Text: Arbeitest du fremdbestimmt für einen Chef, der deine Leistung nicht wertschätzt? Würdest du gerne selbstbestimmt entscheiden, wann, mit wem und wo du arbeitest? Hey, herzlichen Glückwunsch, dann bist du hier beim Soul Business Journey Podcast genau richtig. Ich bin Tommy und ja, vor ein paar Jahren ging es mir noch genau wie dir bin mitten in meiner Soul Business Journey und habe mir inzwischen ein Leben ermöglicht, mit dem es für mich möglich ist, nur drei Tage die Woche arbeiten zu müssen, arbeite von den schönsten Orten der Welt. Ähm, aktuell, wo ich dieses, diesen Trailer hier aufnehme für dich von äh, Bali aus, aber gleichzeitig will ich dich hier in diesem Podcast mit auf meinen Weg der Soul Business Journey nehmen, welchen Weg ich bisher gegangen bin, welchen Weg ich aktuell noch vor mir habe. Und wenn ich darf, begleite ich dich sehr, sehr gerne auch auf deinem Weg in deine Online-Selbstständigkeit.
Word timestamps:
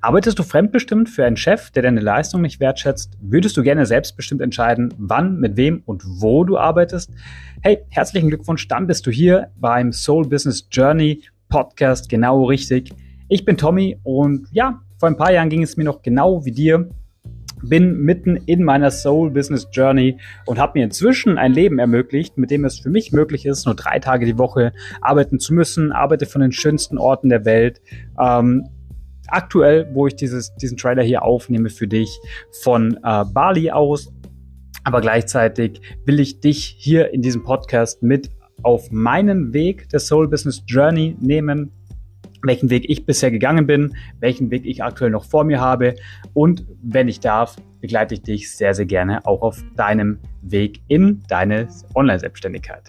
Arbeitest 0.00 0.38
du 0.38 0.42
fremdbestimmt 0.42 1.08
für 1.08 1.24
einen 1.24 1.36
Chef, 1.36 1.70
der 1.70 1.82
deine 1.82 2.00
Leistung 2.00 2.42
nicht 2.42 2.60
wertschätzt? 2.60 3.16
Würdest 3.20 3.56
du 3.56 3.62
gerne 3.62 3.86
selbstbestimmt 3.86 4.40
entscheiden, 4.40 4.94
wann, 4.98 5.38
mit 5.38 5.56
wem 5.56 5.82
und 5.84 6.02
wo 6.04 6.44
du 6.44 6.58
arbeitest? 6.58 7.10
Hey, 7.62 7.78
herzlichen 7.90 8.28
Glückwunsch, 8.28 8.68
dann 8.68 8.86
bist 8.86 9.06
du 9.06 9.10
hier 9.10 9.50
beim 9.56 9.92
Soul 9.92 10.28
Business 10.28 10.68
Journey 10.70 11.22
Podcast 11.48 12.08
genau 12.08 12.44
richtig. 12.44 12.92
Ich 13.28 13.44
bin 13.44 13.56
Tommy 13.56 13.98
und 14.02 14.46
ja, 14.52 14.80
vor 14.98 15.08
ein 15.08 15.16
paar 15.16 15.32
Jahren 15.32 15.48
ging 15.48 15.62
es 15.62 15.76
mir 15.76 15.84
noch 15.84 16.02
genau 16.02 16.44
wie 16.44 16.52
dir 16.52 16.88
bin 17.62 18.00
mitten 18.02 18.36
in 18.36 18.64
meiner 18.64 18.90
Soul 18.90 19.30
Business 19.30 19.68
Journey 19.72 20.18
und 20.46 20.58
habe 20.58 20.78
mir 20.78 20.84
inzwischen 20.84 21.38
ein 21.38 21.52
Leben 21.52 21.78
ermöglicht, 21.78 22.38
mit 22.38 22.50
dem 22.50 22.64
es 22.64 22.78
für 22.78 22.90
mich 22.90 23.12
möglich 23.12 23.46
ist, 23.46 23.66
nur 23.66 23.74
drei 23.74 23.98
Tage 23.98 24.26
die 24.26 24.38
Woche 24.38 24.72
arbeiten 25.00 25.38
zu 25.38 25.54
müssen, 25.54 25.92
arbeite 25.92 26.26
von 26.26 26.40
den 26.40 26.52
schönsten 26.52 26.98
Orten 26.98 27.28
der 27.28 27.44
Welt. 27.44 27.80
Ähm, 28.20 28.68
aktuell, 29.28 29.88
wo 29.92 30.06
ich 30.06 30.16
dieses, 30.16 30.54
diesen 30.56 30.76
Trailer 30.76 31.02
hier 31.02 31.22
aufnehme 31.22 31.70
für 31.70 31.86
dich 31.86 32.18
von 32.62 32.98
äh, 33.02 33.24
Bali 33.24 33.70
aus, 33.70 34.12
aber 34.84 35.00
gleichzeitig 35.00 35.80
will 36.04 36.20
ich 36.20 36.40
dich 36.40 36.76
hier 36.78 37.12
in 37.12 37.22
diesem 37.22 37.42
Podcast 37.42 38.02
mit 38.02 38.30
auf 38.62 38.90
meinen 38.90 39.52
Weg 39.52 39.88
der 39.90 40.00
Soul 40.00 40.28
Business 40.28 40.62
Journey 40.66 41.16
nehmen, 41.20 41.70
welchen 42.42 42.70
Weg 42.70 42.88
ich 42.88 43.04
bisher 43.04 43.30
gegangen 43.30 43.66
bin, 43.66 43.94
welchen 44.20 44.50
Weg 44.50 44.64
ich 44.64 44.82
aktuell 44.82 45.10
noch 45.10 45.24
vor 45.24 45.44
mir 45.44 45.60
habe. 45.60 45.94
Und 46.34 46.64
wenn 46.82 47.08
ich 47.08 47.20
darf, 47.20 47.56
begleite 47.80 48.14
ich 48.14 48.22
dich 48.22 48.50
sehr, 48.50 48.74
sehr 48.74 48.86
gerne 48.86 49.26
auch 49.26 49.42
auf 49.42 49.62
deinem 49.76 50.18
Weg 50.42 50.80
in 50.88 51.22
deine 51.28 51.68
Online-Selbstständigkeit. 51.94 52.88